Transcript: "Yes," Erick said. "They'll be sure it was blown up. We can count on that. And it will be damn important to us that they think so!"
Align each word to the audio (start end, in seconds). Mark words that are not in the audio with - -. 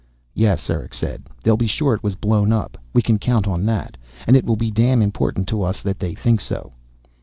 "Yes," 0.33 0.67
Erick 0.71 0.95
said. 0.95 1.27
"They'll 1.43 1.57
be 1.57 1.67
sure 1.67 1.93
it 1.93 2.01
was 2.01 2.15
blown 2.15 2.51
up. 2.51 2.75
We 2.91 3.03
can 3.03 3.19
count 3.19 3.47
on 3.47 3.67
that. 3.67 3.97
And 4.25 4.35
it 4.35 4.45
will 4.45 4.55
be 4.55 4.71
damn 4.71 4.99
important 5.03 5.47
to 5.49 5.61
us 5.61 5.83
that 5.83 5.99
they 5.99 6.15
think 6.15 6.41
so!" 6.41 6.73